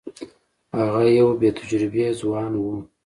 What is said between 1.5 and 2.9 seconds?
تجربې ځوان وو.